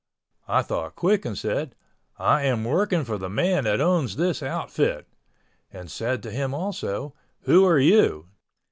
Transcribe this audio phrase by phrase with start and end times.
[0.47, 1.75] I thought quick and said,
[2.17, 5.07] "I am working for the man that owns this outfit,"
[5.71, 8.27] and said to him also, "Who are you?"